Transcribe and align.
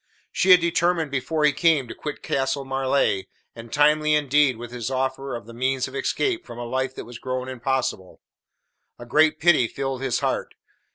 She 0.31 0.49
had 0.49 0.59
determined 0.61 1.11
before 1.11 1.45
he 1.45 1.53
came 1.53 1.87
to 1.87 1.93
quit 1.93 2.23
Castle 2.23 2.65
Marleigh, 2.65 3.25
and 3.55 3.71
timely 3.71 4.15
indeed 4.15 4.57
was 4.57 4.71
his 4.71 4.89
offer 4.89 5.35
of 5.35 5.45
the 5.45 5.53
means 5.53 5.87
of 5.87 5.93
escape 5.95 6.43
from 6.43 6.57
a 6.57 6.65
life 6.65 6.95
that 6.95 7.05
was 7.05 7.19
grown 7.19 7.47
impossible. 7.47 8.19
A 8.97 9.05
great 9.05 9.39
pity 9.39 9.67
filled 9.67 10.01
his 10.01 10.21
heart. 10.21 10.55